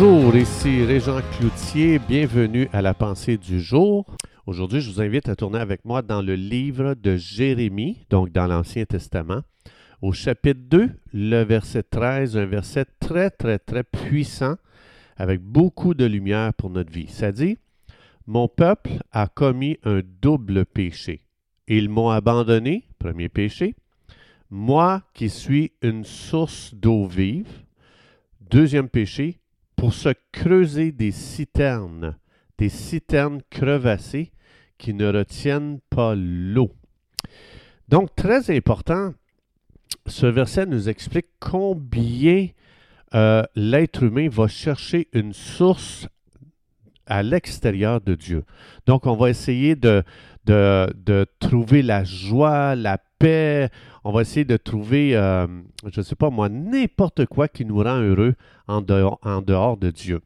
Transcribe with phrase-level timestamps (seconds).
[0.00, 4.06] Bonjour, ici Régent Cloutier, bienvenue à la pensée du jour.
[4.46, 8.46] Aujourd'hui, je vous invite à tourner avec moi dans le livre de Jérémie, donc dans
[8.46, 9.40] l'Ancien Testament,
[10.00, 14.54] au chapitre 2, le verset 13, un verset très, très, très puissant,
[15.16, 17.08] avec beaucoup de lumière pour notre vie.
[17.08, 17.58] Ça dit,
[18.28, 21.22] Mon peuple a commis un double péché.
[21.66, 23.74] Ils m'ont abandonné, premier péché,
[24.48, 27.50] moi qui suis une source d'eau vive,
[28.48, 29.40] deuxième péché,
[29.78, 32.16] pour se creuser des citernes,
[32.58, 34.32] des citernes crevassées
[34.76, 36.72] qui ne retiennent pas l'eau.
[37.86, 39.14] Donc, très important,
[40.06, 42.48] ce verset nous explique combien
[43.14, 46.08] euh, l'être humain va chercher une source
[47.06, 48.44] à l'extérieur de Dieu.
[48.86, 50.02] Donc, on va essayer de,
[50.44, 53.68] de, de, trouver la joie, la paix,
[54.04, 55.46] on va essayer de trouver, euh,
[55.86, 58.34] je ne sais pas moi, n'importe quoi qui nous rend heureux
[58.66, 60.20] en dehors, en dehors de Dieu.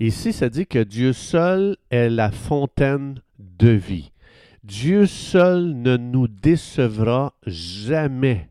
[0.00, 4.10] Ici, ça dit que Dieu seul est la fontaine de vie.
[4.64, 8.48] Dieu seul ne nous décevra jamais.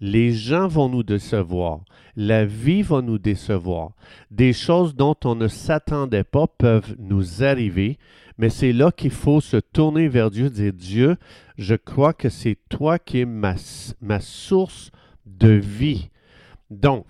[0.00, 1.80] Les gens vont nous décevoir.
[2.16, 3.92] La vie va nous décevoir.
[4.30, 7.98] Des choses dont on ne s'attendait pas peuvent nous arriver,
[8.38, 11.16] mais c'est là qu'il faut se tourner vers Dieu, dire Dieu,
[11.58, 13.56] je crois que c'est toi qui es ma,
[14.20, 14.90] source
[15.26, 16.10] de vie.
[16.70, 17.06] Donc,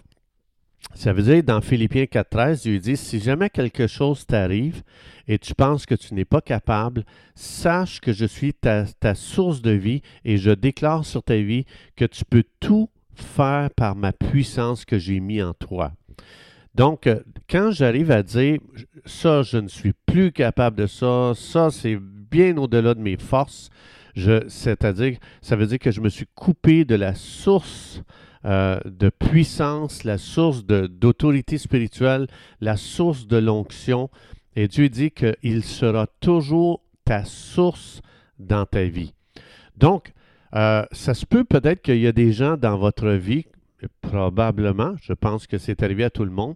[0.94, 4.82] ça veut dire dans Philippiens 4.13, Dieu dit, si jamais quelque chose t'arrive
[5.28, 9.62] et tu penses que tu n'es pas capable, sache que je suis ta, ta, source
[9.62, 11.64] de vie et je déclare sur ta vie
[11.96, 15.92] que tu peux tout faire par ma puissance que j'ai mis en toi.
[16.74, 18.58] Donc, euh, quand j'arrive à dire
[19.04, 23.68] ça, je ne suis plus capable de ça, ça, c'est bien au-delà de mes forces,
[24.48, 28.02] c'est-à-dire, ça veut dire que je me suis coupé de la source
[28.44, 32.26] euh, de puissance, la source d'autorité spirituelle,
[32.60, 34.10] la source de l'onction.
[34.56, 38.02] Et Dieu dit qu'il sera toujours ta source
[38.38, 39.14] dans ta vie.
[39.76, 40.12] Donc,
[40.54, 43.46] euh, ça se peut peut-être qu'il y a des gens dans votre vie,
[44.00, 46.54] probablement, je pense que c'est arrivé à tout le monde,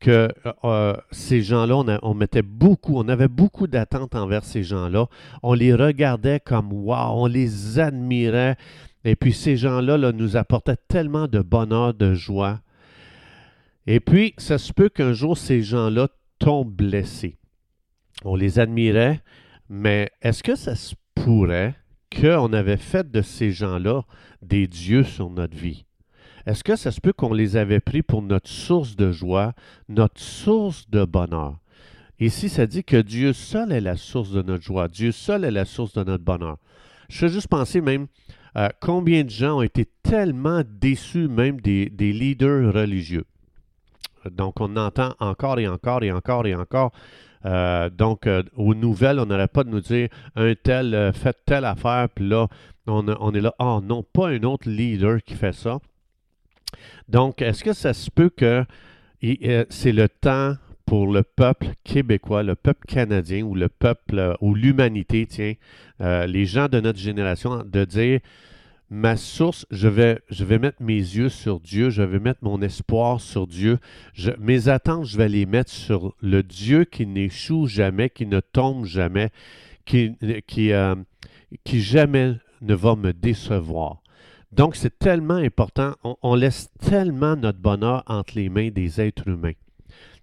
[0.00, 0.28] que
[0.64, 5.06] euh, ces gens-là, on, on, mettait beaucoup, on avait beaucoup d'attentes envers ces gens-là.
[5.42, 8.56] On les regardait comme wow, on les admirait.
[9.04, 12.60] Et puis ces gens-là là, nous apportaient tellement de bonheur, de joie.
[13.86, 17.38] Et puis, ça se peut qu'un jour, ces gens-là tombent blessés.
[18.24, 19.20] On les admirait,
[19.68, 21.74] mais est-ce que ça se pourrait
[22.14, 24.02] qu'on avait fait de ces gens-là
[24.42, 25.86] des dieux sur notre vie?
[26.46, 29.52] Est-ce que ça se peut qu'on les avait pris pour notre source de joie,
[29.88, 31.58] notre source de bonheur?
[32.18, 35.50] Ici, ça dit que Dieu seul est la source de notre joie, Dieu seul est
[35.50, 36.58] la source de notre bonheur.
[37.08, 38.06] Je fais juste penser même
[38.56, 43.24] euh, combien de gens ont été tellement déçus même des, leaders religieux.
[44.30, 46.92] Donc, on entend encore et encore et encore et encore.
[47.46, 51.64] Euh, donc, euh, aux nouvelles, on n'aurait pas de nous dire un tel fait telle
[51.64, 52.48] affaire, puis là,
[52.86, 55.78] on, on est là, oh non, pas un autre leader qui fait ça.
[57.08, 58.64] Donc, est-ce que ça se peut que
[59.68, 60.54] c'est le temps
[60.86, 65.54] pour le peuple québécois, le peuple canadien ou le peuple ou l'humanité, tiens,
[66.00, 68.20] les gens de notre génération, de dire
[68.90, 70.18] ma source, je vais,
[70.58, 73.78] mettre mes yeux sur Dieu, je vais mettre mon espoir sur Dieu.
[74.38, 78.84] mes attentes, je vais les mettre sur le Dieu qui n'échoue jamais, qui ne tombe
[78.84, 79.30] jamais,
[79.94, 80.96] euh,
[81.64, 83.99] qui jamais ne va me décevoir.
[84.52, 85.94] Donc, c'est tellement important.
[86.22, 89.52] On, laisse tellement notre bonheur entre les mains des êtres humains.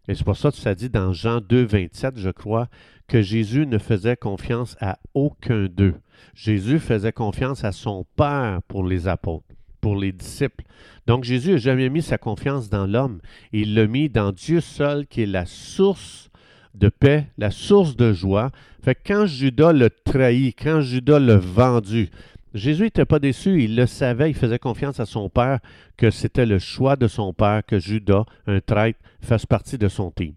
[0.07, 2.67] Et c'est pour ça que ça dit dans Jean 2, 27, je crois,
[3.07, 5.95] que Jésus ne faisait confiance à aucun d'eux.
[6.33, 9.45] Jésus faisait confiance à son Père pour les apôtres,
[9.81, 10.63] pour les disciples.
[11.07, 13.19] Donc Jésus n'a jamais mis sa confiance dans l'homme.
[13.53, 16.29] Il l'a mis dans Dieu seul, qui est la source
[16.73, 18.51] de paix, la source de joie.
[18.83, 22.09] Fait que quand Judas le trahit, quand Judas l'a vendu,
[22.53, 25.59] Jésus n'était pas déçu, il le savait, il faisait confiance à son Père
[25.97, 30.11] que c'était le choix de son Père que Judas, un traître, fasse partie de son
[30.11, 30.33] team.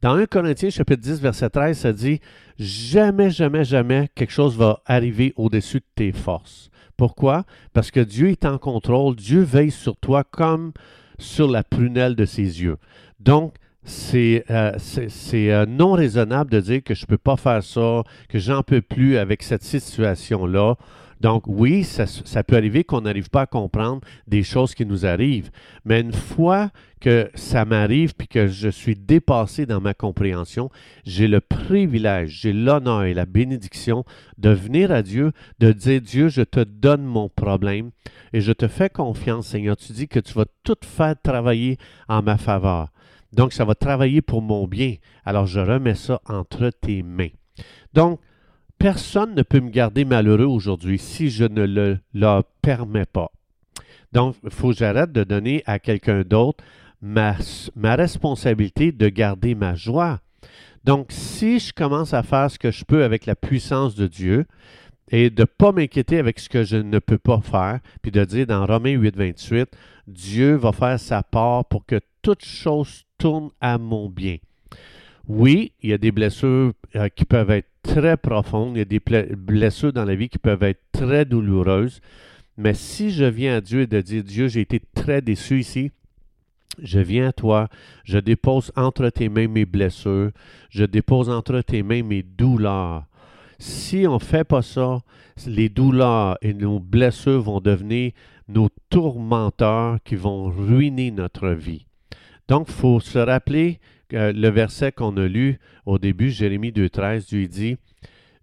[0.00, 2.20] Dans 1 Corinthiens chapitre 10, verset 13, ça dit
[2.58, 6.70] Jamais, jamais, jamais quelque chose va arriver au-dessus de tes forces.
[6.96, 7.44] Pourquoi?
[7.72, 10.72] Parce que Dieu est en contrôle, Dieu veille sur toi comme
[11.18, 12.78] sur la prunelle de ses yeux.
[13.20, 14.72] Donc, c'est euh,
[15.34, 18.82] euh, non raisonnable de dire que je ne peux pas faire ça, que j'en peux
[18.82, 20.76] plus avec cette situation-là.
[21.22, 25.52] Donc oui, ça, peut arriver qu'on n'arrive pas à comprendre des choses qui nous arrivent,
[25.84, 26.70] mais une fois
[27.00, 30.68] que ça m'arrive puis que je suis dépassé dans ma compréhension,
[31.04, 34.04] j'ai le privilège, j'ai l'honneur et la bénédiction
[34.38, 35.30] de venir à Dieu,
[35.60, 37.92] de dire Dieu, je te donne mon problème
[38.32, 39.76] et je te fais confiance, Seigneur.
[39.76, 42.88] Tu dis que tu vas tout faire travailler en ma faveur.
[43.32, 44.96] Donc, ça va travailler pour mon bien.
[45.24, 47.30] Alors, je remets ça entre tes mains.
[47.94, 48.20] Donc,
[48.78, 53.30] personne ne peut me garder malheureux aujourd'hui si je ne le permets pas.
[54.12, 56.62] Donc, il faut que j'arrête de donner à quelqu'un d'autre
[57.00, 57.36] ma,
[57.74, 60.20] ma responsabilité de garder ma joie.
[60.84, 64.46] Donc, si je commence à faire ce que je peux avec la puissance de Dieu
[65.10, 68.24] et de ne pas m'inquiéter avec ce que je ne peux pas faire, puis de
[68.24, 69.76] dire dans Romains 8, 28,
[70.06, 73.04] Dieu va faire sa part pour que toute chose
[73.60, 74.36] à mon bien.
[75.28, 78.84] Oui, il y a des blessures euh, qui peuvent être très profondes, il y a
[78.84, 79.00] des
[79.36, 82.00] blessures dans la vie qui peuvent être très douloureuses,
[82.56, 85.90] mais si je viens à Dieu et de dire, Dieu, j'ai été très déçu ici,
[86.82, 87.68] je viens à toi,
[88.04, 90.30] je dépose entre tes mains mes blessures,
[90.70, 93.04] je dépose entre tes mains mes douleurs.
[93.58, 95.00] Si on ne fait pas ça,
[95.46, 98.12] les douleurs et nos blessures vont devenir
[98.48, 101.86] nos tourmenteurs qui vont ruiner notre vie.
[102.52, 107.48] Donc, il faut se rappeler le verset qu'on a lu au début, Jérémie 2.13, lui
[107.48, 107.78] dit,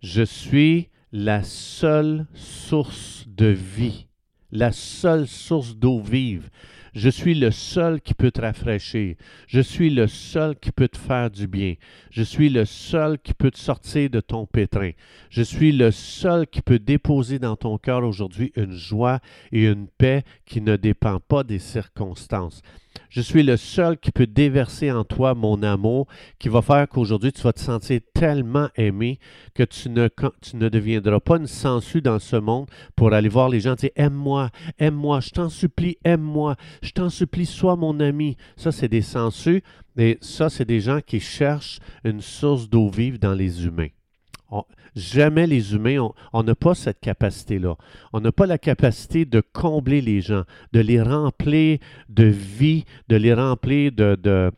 [0.02, 4.08] Je suis la seule source de vie,
[4.52, 6.50] la seule source d'eau vive.
[7.00, 9.16] Je suis le seul qui peut te rafraîchir.
[9.48, 11.76] Je suis le seul qui peut te faire du bien.
[12.12, 14.92] Je suis le seul qui peut te sortir de ton pétrin.
[15.30, 19.22] Je suis le seul qui peut déposer dans ton cœur aujourd'hui une joie
[19.54, 22.62] et une paix qui ne dépend pas des circonstances.
[23.10, 26.08] Je suis le seul qui peut déverser en toi mon amour,
[26.38, 29.20] qui va faire qu'aujourd'hui tu vas te sentir tellement aimé
[29.56, 33.74] que tu ne, deviendras pas une sangsue dans ce monde pour aller voir les gens
[33.74, 36.56] et dire Aime-moi, aime-moi, je t'en supplie, aime-moi,
[36.90, 38.36] je t'en supplie, sois mon ami.
[38.58, 39.64] Ça, c'est des sangsues,
[39.98, 43.90] et ça, c'est des gens qui cherchent une source d'eau vive dans les humains
[44.96, 47.76] jamais les humains, on n'a pas cette capacité-là.
[48.14, 50.44] On n'a pas la capacité de combler les gens,
[50.74, 54.52] de les remplir de vie, de les remplir de,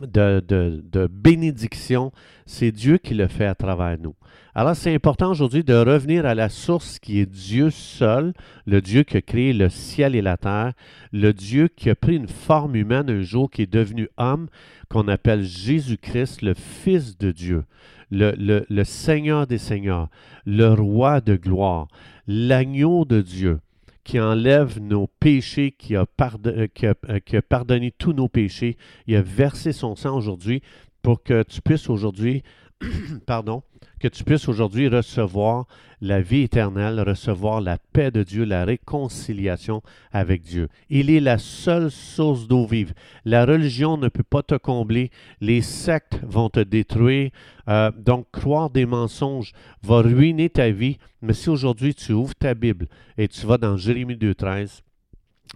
[0.00, 2.12] de, bénédiction.
[2.46, 4.14] C'est Dieu qui le fait à travers nous.
[4.54, 8.32] Alors c'est important aujourd'hui de revenir à la source qui est Dieu seul,
[8.66, 10.72] le Dieu qui a créé le ciel et la terre,
[11.12, 14.48] le Dieu qui a pris une forme humaine un jour, qui est devenu homme,
[14.88, 17.64] qu'on appelle Jésus-Christ, le Fils de Dieu
[18.10, 20.08] le, Seigneur des Seigneurs,
[20.46, 21.88] le Roi de gloire,
[22.26, 23.60] l'agneau de Dieu
[24.08, 26.06] qui enlève nos péchés, qui a,
[26.46, 28.78] euh, euh, qui a, pardonné tous nos péchés.
[29.06, 30.62] Il a versé son sang aujourd'hui
[31.02, 32.42] pour que tu puisses aujourd'hui,
[33.26, 33.62] pardon,
[33.98, 35.66] que tu puisses aujourd'hui recevoir
[36.00, 39.82] la vie éternelle, recevoir la paix de Dieu, la réconciliation
[40.12, 40.68] avec Dieu.
[40.88, 42.94] Il est la seule source d'eau vive.
[43.24, 45.10] La religion ne peut pas te combler,
[45.40, 47.30] les sectes vont te détruire,
[47.68, 49.52] euh, donc croire des mensonges
[49.82, 52.86] va ruiner ta vie, mais si aujourd'hui tu ouvres ta Bible
[53.16, 54.82] et tu vas dans Jérémie 2.13,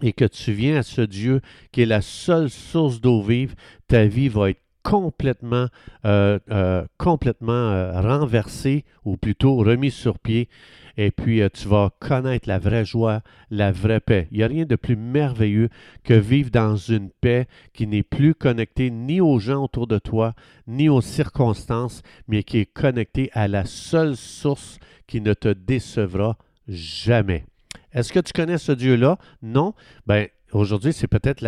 [0.01, 1.41] et que tu viens à ce Dieu
[1.71, 3.55] qui est la seule source d'eau vive,
[3.87, 5.67] ta vie va être complètement,
[6.05, 10.49] euh, euh, euh, renversé ou plutôt remis sur pied.
[10.95, 14.27] Et puis tu vas connaître la vraie joie, la vraie paix.
[14.31, 15.69] Il n'y a rien de plus merveilleux
[16.03, 20.35] que vivre dans une paix qui n'est plus connectée ni aux gens autour de toi,
[20.67, 24.77] ni aux circonstances, mais qui est connectée à la seule source
[25.07, 26.37] qui ne te décevra
[26.67, 27.45] jamais.
[27.91, 29.17] Est-ce que tu connais ce Dieu-là?
[29.41, 29.73] Non?
[30.05, 31.43] Ben, Aujourd'hui, c'est peut-être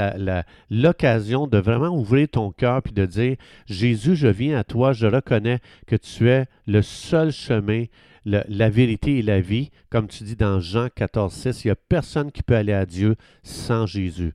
[0.72, 3.36] l'occasion de vraiment ouvrir ton cœur puis de dire
[3.68, 7.86] Jésus, je viens à toi, je reconnais que tu es le seul chemin,
[8.26, 9.70] la vérité et la vie.
[9.92, 12.88] Comme tu dis dans Jean 14, 6, il n'y a personne qui peut aller à
[12.88, 14.34] Dieu sans Jésus.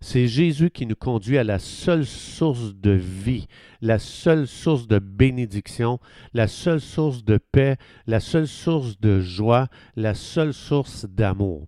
[0.00, 3.46] C'est Jésus qui nous conduit à la seule source de vie,
[3.82, 6.00] la seule source de bénédiction,
[6.32, 11.66] la seule source de paix, la seule source de joie, la seule source d'amour.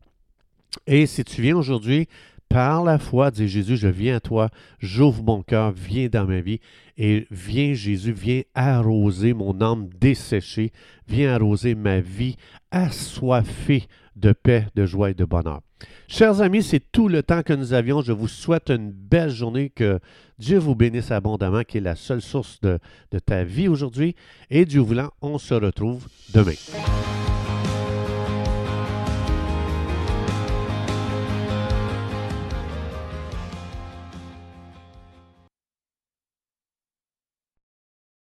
[0.86, 2.06] Et si tu viens aujourd'hui
[2.48, 6.40] par la foi, dit Jésus, je viens à toi, j'ouvre mon cœur, viens dans ma
[6.40, 6.60] vie,
[6.96, 10.72] et viens Jésus, viens arroser mon âme desséchée,
[11.06, 12.36] viens arroser ma vie
[12.70, 13.84] assoiffée
[14.16, 15.60] de paix, de joie et de bonheur.
[16.08, 18.00] Chers amis, c'est tout le temps que nous avions.
[18.00, 20.00] Je vous souhaite une belle journée, que
[20.38, 22.78] Dieu vous bénisse abondamment, qui est la seule source de,
[23.12, 24.16] de ta vie aujourd'hui.
[24.50, 26.54] Et Dieu voulant, on se retrouve demain.